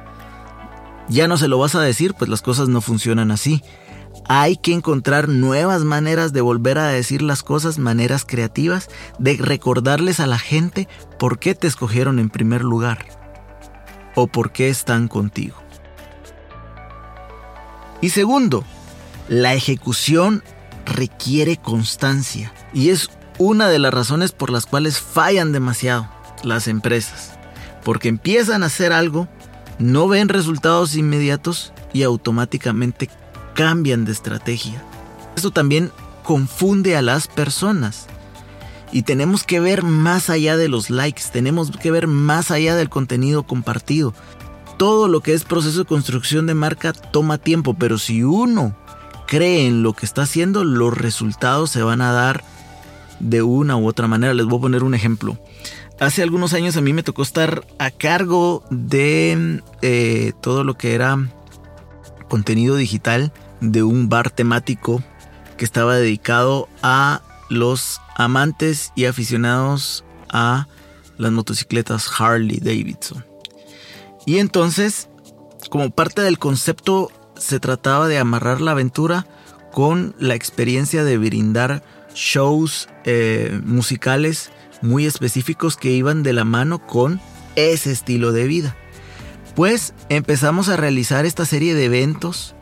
ya 1.09 1.27
no 1.27 1.37
se 1.37 1.49
lo 1.49 1.59
vas 1.59 1.75
a 1.75 1.81
decir, 1.81 2.15
pues 2.15 2.31
las 2.31 2.43
cosas 2.43 2.69
no 2.69 2.81
funcionan 2.81 3.31
así. 3.31 3.63
Hay 4.29 4.57
que 4.57 4.75
encontrar 4.75 5.29
nuevas 5.29 5.85
maneras 5.85 6.35
de 6.35 6.43
volver 6.43 6.79
a 6.79 6.89
decir 6.89 7.23
las 7.23 7.43
cosas, 7.43 7.79
maneras 7.79 8.27
creativas, 8.27 8.89
de 9.19 9.39
recordarles 9.39 10.21
a 10.21 10.27
la 10.27 10.39
gente 10.39 10.87
por 11.19 11.39
qué 11.39 11.55
te 11.55 11.67
escogieron 11.67 12.19
en 12.19 12.29
primer 12.29 12.63
lugar 12.63 13.07
o 14.15 14.27
por 14.27 14.53
qué 14.53 14.69
están 14.69 15.09
contigo. 15.09 15.57
Y 18.03 18.11
segundo, 18.11 18.65
la 19.29 19.55
ejecución 19.55 20.43
requiere 20.85 21.57
constancia 21.57 22.53
y 22.73 22.91
es 22.91 23.11
una 23.39 23.69
de 23.69 23.79
las 23.79 23.95
razones 23.95 24.33
por 24.33 24.51
las 24.51 24.67
cuales 24.67 25.01
fallan 25.01 25.53
demasiado 25.53 26.09
las 26.43 26.69
empresas. 26.69 27.33
Porque 27.85 28.09
empiezan 28.09 28.63
a 28.63 28.67
hacer 28.67 28.93
algo, 28.93 29.29
no 29.79 30.09
ven 30.09 30.29
resultados 30.29 30.97
inmediatos 30.97 31.73
y 31.93 32.03
automáticamente 32.03 33.09
cambian 33.55 34.05
de 34.05 34.13
estrategia. 34.13 34.83
Esto 35.37 35.51
también 35.51 35.91
confunde 36.25 36.97
a 36.97 37.03
las 37.03 37.29
personas. 37.29 38.07
Y 38.91 39.03
tenemos 39.03 39.45
que 39.45 39.61
ver 39.61 39.83
más 39.83 40.31
allá 40.31 40.57
de 40.57 40.69
los 40.69 40.91
likes, 40.91 41.25
tenemos 41.33 41.71
que 41.71 41.91
ver 41.91 42.07
más 42.07 42.51
allá 42.51 42.75
del 42.75 42.89
contenido 42.89 43.43
compartido. 43.43 44.15
Todo 44.79 45.09
lo 45.09 45.21
que 45.21 45.35
es 45.35 45.45
proceso 45.45 45.81
de 45.81 45.85
construcción 45.85 46.47
de 46.47 46.55
marca 46.55 46.93
toma 46.93 47.39
tiempo, 47.39 47.75
pero 47.75 47.99
si 47.99 48.23
uno 48.23 48.77
cree 49.27 49.67
en 49.67 49.83
lo 49.83 49.93
que 49.93 50.07
está 50.07 50.23
haciendo, 50.23 50.65
los 50.65 50.97
resultados 50.97 51.71
se 51.71 51.83
van 51.83 52.01
a 52.01 52.13
dar 52.13 52.43
de 53.21 53.43
una 53.43 53.77
u 53.77 53.87
otra 53.87 54.07
manera. 54.07 54.35
Les 54.35 54.47
voy 54.47 54.59
a 54.59 54.63
poner 54.63 54.83
un 54.83 54.95
ejemplo. 54.95 55.39
Hace 56.01 56.23
algunos 56.23 56.55
años 56.55 56.77
a 56.77 56.81
mí 56.81 56.93
me 56.93 57.03
tocó 57.03 57.23
estar 57.23 57.67
a 57.79 57.91
cargo 57.91 58.63
de 58.71 59.63
eh, 59.83 60.33
todo 60.41 60.63
lo 60.63 60.75
que 60.75 60.95
era 60.95 61.19
contenido 62.29 62.77
digital 62.77 63.33
de 63.61 63.83
un 63.83 64.09
bar 64.09 64.31
temático 64.31 65.03
que 65.57 65.65
estaba 65.65 65.97
dedicado 65.97 66.69
a 66.83 67.23
los 67.51 68.01
amantes 68.15 68.93
y 68.95 69.07
aficionados 69.07 70.05
a 70.29 70.69
las 71.17 71.33
motocicletas 71.33 72.09
Harley 72.19 72.59
Davidson. 72.59 73.25
Y 74.25 74.39
entonces, 74.39 75.09
como 75.71 75.91
parte 75.91 76.23
del 76.23 76.39
concepto, 76.39 77.11
se 77.37 77.61
trataba 77.61 78.09
de 78.09 78.19
amarrar 78.19 78.61
la 78.61 78.73
aventura 78.73 79.27
con 79.73 80.15
la 80.19 80.35
experiencia 80.35 81.05
de 81.05 81.19
brindar 81.19 81.83
shows 82.15 82.89
eh, 83.05 83.61
musicales 83.65 84.51
muy 84.83 85.07
específicos 85.07 85.77
que 85.77 85.91
iban 85.91 86.23
de 86.23 86.33
la 86.33 86.45
mano 86.45 86.87
con 86.87 87.21
ese 87.57 87.91
estilo 87.91 88.33
de 88.33 88.47
vida. 88.47 88.77
Pues 89.55 89.93
empezamos 90.09 90.69
a 90.69 90.77
realizar 90.77 91.27
esta 91.27 91.45
serie 91.45 91.75
de 91.75 91.87
eventos 91.87 92.55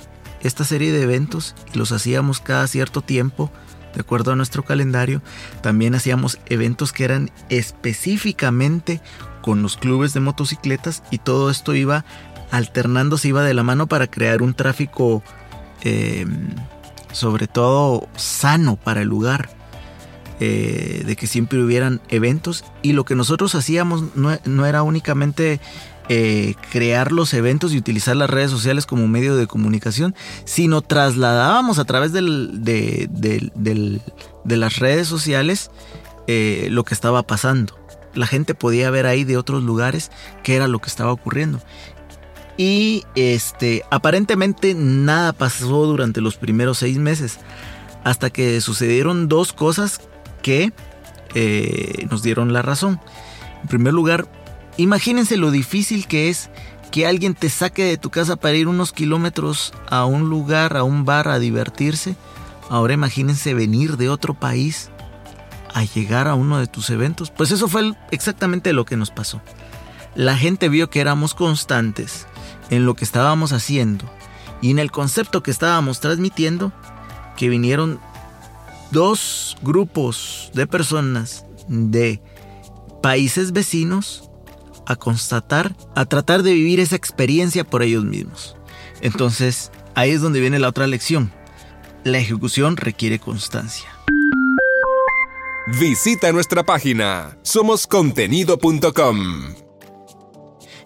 esta 0.46 0.64
serie 0.64 0.92
de 0.92 1.02
eventos 1.02 1.54
y 1.72 1.78
los 1.78 1.92
hacíamos 1.92 2.40
cada 2.40 2.66
cierto 2.66 3.02
tiempo, 3.02 3.50
de 3.94 4.00
acuerdo 4.00 4.32
a 4.32 4.36
nuestro 4.36 4.64
calendario. 4.64 5.22
También 5.62 5.94
hacíamos 5.94 6.38
eventos 6.46 6.92
que 6.92 7.04
eran 7.04 7.30
específicamente 7.48 9.00
con 9.42 9.62
los 9.62 9.76
clubes 9.76 10.12
de 10.12 10.20
motocicletas 10.20 11.02
y 11.10 11.18
todo 11.18 11.50
esto 11.50 11.74
iba 11.74 12.04
alternándose, 12.50 13.28
iba 13.28 13.42
de 13.42 13.54
la 13.54 13.62
mano 13.62 13.86
para 13.86 14.06
crear 14.06 14.42
un 14.42 14.54
tráfico 14.54 15.22
em, 15.82 16.50
sobre 17.16 17.46
todo 17.46 18.08
sano 18.16 18.76
para 18.76 19.02
el 19.02 19.08
lugar. 19.08 19.50
Eh, 20.38 21.02
de 21.06 21.16
que 21.16 21.26
siempre 21.26 21.64
hubieran 21.64 22.02
eventos 22.10 22.62
y 22.82 22.92
lo 22.92 23.06
que 23.06 23.14
nosotros 23.14 23.54
hacíamos 23.54 24.04
no 24.14 24.66
era 24.66 24.82
únicamente 24.82 25.60
eh, 26.08 26.54
crear 26.70 27.10
los 27.10 27.34
eventos 27.34 27.72
y 27.72 27.78
utilizar 27.78 28.14
las 28.14 28.30
redes 28.30 28.52
sociales 28.52 28.86
como 28.86 29.08
medio 29.08 29.34
de 29.34 29.48
comunicación, 29.48 30.14
sino 30.44 30.80
trasladábamos 30.80 31.80
a 31.80 31.84
través 31.84 32.12
de, 32.12 32.22
las 34.44 34.78
redes 34.78 35.08
sociales 35.08 35.72
eh, 36.28 36.68
lo 36.70 36.84
que 36.84 36.94
estaba 36.94 37.24
pasando. 37.24 37.76
La 38.14 38.28
gente 38.28 38.54
podía 38.54 38.88
ver 38.90 39.06
ahí 39.06 39.24
de 39.24 39.36
otros 39.36 39.64
lugares 39.64 40.12
qué 40.44 40.54
era 40.54 40.68
lo 40.68 40.78
que 40.78 40.88
estaba 40.88 41.10
ocurriendo. 41.10 41.60
Y 42.56 43.04
este, 43.14 43.82
aparentemente 43.90 44.74
nada 44.74 45.32
pasó 45.32 45.86
durante 45.86 46.20
los 46.20 46.36
primeros 46.36 46.78
seis 46.78 46.98
meses, 46.98 47.38
hasta 48.04 48.30
que 48.30 48.60
sucedieron 48.60 49.28
dos 49.28 49.52
cosas 49.52 50.00
que 50.42 50.72
eh, 51.34 52.06
nos 52.10 52.22
dieron 52.22 52.52
la 52.52 52.62
razón. 52.62 53.00
En 53.62 53.68
primer 53.68 53.92
lugar, 53.92 54.26
Imagínense 54.76 55.38
lo 55.38 55.50
difícil 55.50 56.06
que 56.06 56.28
es 56.28 56.50
que 56.90 57.06
alguien 57.06 57.34
te 57.34 57.48
saque 57.48 57.84
de 57.84 57.96
tu 57.96 58.10
casa 58.10 58.36
para 58.36 58.56
ir 58.56 58.68
unos 58.68 58.92
kilómetros 58.92 59.72
a 59.88 60.04
un 60.04 60.28
lugar, 60.28 60.76
a 60.76 60.82
un 60.82 61.04
bar, 61.04 61.28
a 61.28 61.38
divertirse. 61.38 62.14
Ahora 62.68 62.94
imagínense 62.94 63.54
venir 63.54 63.96
de 63.96 64.10
otro 64.10 64.34
país 64.34 64.90
a 65.72 65.84
llegar 65.84 66.28
a 66.28 66.34
uno 66.34 66.58
de 66.58 66.66
tus 66.66 66.90
eventos. 66.90 67.30
Pues 67.30 67.50
eso 67.52 67.68
fue 67.68 67.92
exactamente 68.10 68.72
lo 68.72 68.84
que 68.84 68.96
nos 68.96 69.10
pasó. 69.10 69.40
La 70.14 70.36
gente 70.36 70.68
vio 70.68 70.90
que 70.90 71.00
éramos 71.00 71.34
constantes 71.34 72.26
en 72.70 72.86
lo 72.86 72.94
que 72.94 73.04
estábamos 73.04 73.52
haciendo 73.52 74.04
y 74.60 74.70
en 74.70 74.78
el 74.78 74.90
concepto 74.90 75.42
que 75.42 75.50
estábamos 75.50 76.00
transmitiendo, 76.00 76.72
que 77.36 77.48
vinieron 77.48 78.00
dos 78.90 79.56
grupos 79.62 80.50
de 80.54 80.66
personas 80.66 81.44
de 81.68 82.20
países 83.02 83.52
vecinos 83.52 84.30
a 84.86 84.96
constatar, 84.96 85.76
a 85.94 86.06
tratar 86.06 86.42
de 86.42 86.54
vivir 86.54 86.80
esa 86.80 86.96
experiencia 86.96 87.64
por 87.64 87.82
ellos 87.82 88.04
mismos. 88.04 88.56
Entonces, 89.00 89.70
ahí 89.94 90.12
es 90.12 90.20
donde 90.20 90.40
viene 90.40 90.58
la 90.58 90.68
otra 90.68 90.86
lección. 90.86 91.32
La 92.04 92.18
ejecución 92.18 92.76
requiere 92.76 93.18
constancia. 93.18 93.88
Visita 95.80 96.30
nuestra 96.32 96.62
página 96.62 97.36
somoscontenido.com. 97.42 99.65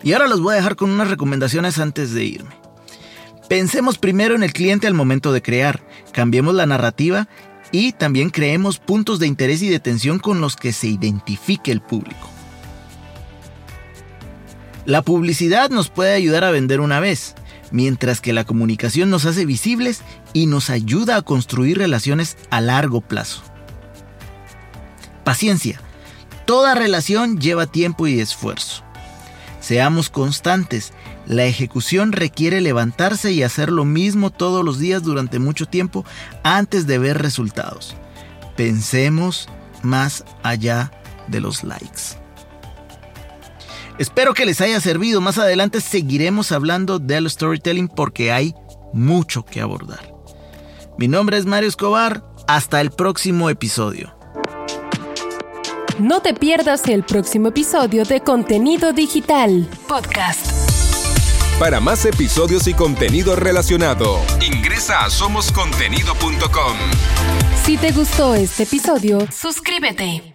Y 0.02 0.12
ahora 0.12 0.28
los 0.28 0.40
voy 0.40 0.54
a 0.54 0.56
dejar 0.56 0.76
con 0.76 0.90
unas 0.90 1.10
recomendaciones 1.10 1.78
antes 1.78 2.12
de 2.14 2.24
irme. 2.24 2.50
Pensemos 3.48 3.98
primero 3.98 4.34
en 4.34 4.42
el 4.42 4.52
cliente 4.52 4.86
al 4.86 4.94
momento 4.94 5.32
de 5.32 5.42
crear, 5.42 5.82
cambiemos 6.12 6.54
la 6.54 6.66
narrativa 6.66 7.28
y 7.72 7.92
también 7.92 8.30
creemos 8.30 8.78
puntos 8.78 9.18
de 9.18 9.26
interés 9.26 9.62
y 9.62 9.68
de 9.68 9.80
tensión 9.80 10.18
con 10.18 10.40
los 10.40 10.56
que 10.56 10.72
se 10.72 10.86
identifique 10.86 11.72
el 11.72 11.80
público. 11.80 12.30
La 14.86 15.02
publicidad 15.02 15.70
nos 15.70 15.90
puede 15.90 16.14
ayudar 16.14 16.44
a 16.44 16.50
vender 16.50 16.80
una 16.80 17.00
vez, 17.00 17.34
mientras 17.70 18.20
que 18.20 18.32
la 18.32 18.44
comunicación 18.44 19.10
nos 19.10 19.24
hace 19.24 19.44
visibles 19.44 20.02
y 20.32 20.46
nos 20.46 20.70
ayuda 20.70 21.16
a 21.16 21.22
construir 21.22 21.78
relaciones 21.78 22.36
a 22.50 22.60
largo 22.60 23.00
plazo. 23.00 23.42
Paciencia. 25.24 25.80
Toda 26.46 26.74
relación 26.74 27.38
lleva 27.38 27.66
tiempo 27.66 28.06
y 28.06 28.20
esfuerzo. 28.20 28.82
Seamos 29.70 30.11
constantes. 30.11 30.92
La 31.28 31.44
ejecución 31.44 32.11
requiere 32.11 32.61
levantarse 32.61 33.30
y 33.30 33.44
hacer 33.44 33.70
lo 33.70 33.85
mismo 33.85 34.30
todos 34.30 34.64
los 34.64 34.80
días 34.80 35.04
durante 35.04 35.38
mucho 35.38 35.64
tiempo 35.66 36.04
antes 36.42 36.88
de 36.88 36.98
ver 36.98 37.22
resultados. 37.22 37.94
Pensemos 38.56 39.48
más 39.85 40.24
allá 40.42 40.90
de 41.28 41.40
los 41.40 41.62
likes. 41.62 42.18
Espero 44.00 44.35
que 44.35 44.44
les 44.44 44.61
haya 44.61 44.80
servido. 44.80 45.20
Más 45.20 45.38
adelante 45.38 45.80
seguiremos 45.80 46.50
hablando 46.50 46.98
del 46.98 47.30
storytelling 47.30 47.87
porque 47.87 48.33
hay 48.33 48.56
mucho 48.92 49.44
que 49.44 49.61
abordar. 49.61 50.12
Mi 50.98 51.06
nombre 51.06 51.38
es 51.38 51.46
Mario 51.46 51.68
Escobar. 51.68 52.24
Hasta 52.48 52.80
el 52.80 52.90
próximo 52.90 53.48
episodio. 53.48 54.19
No 56.00 56.22
te 56.22 56.32
pierdas 56.32 56.88
el 56.88 57.02
próximo 57.02 57.48
episodio 57.48 58.06
de 58.06 58.22
Contenido 58.22 58.94
Digital 58.94 59.68
Podcast. 59.86 60.46
Para 61.58 61.78
más 61.78 62.06
episodios 62.06 62.66
y 62.68 62.72
contenido 62.72 63.36
relacionado, 63.36 64.18
ingresa 64.40 65.04
a 65.04 65.10
somoscontenido.com. 65.10 66.76
Si 67.66 67.76
te 67.76 67.92
gustó 67.92 68.34
este 68.34 68.62
episodio, 68.62 69.28
suscríbete. 69.30 70.29